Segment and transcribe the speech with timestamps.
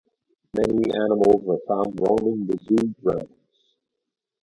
[0.55, 3.75] Many animals were found roaming the zoo grounds.